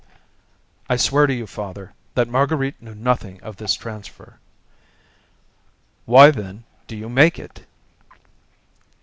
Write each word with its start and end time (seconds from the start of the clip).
"I 0.89 0.95
swear 0.97 1.27
to 1.27 1.33
you, 1.35 1.45
father, 1.45 1.93
that 2.15 2.27
Marguerite 2.27 2.81
knew 2.81 2.95
nothing 2.95 3.39
of 3.43 3.57
this 3.57 3.75
transfer." 3.75 4.39
"Why, 6.05 6.31
then, 6.31 6.63
do 6.87 6.95
you 6.95 7.07
make 7.07 7.37
it?" 7.37 7.67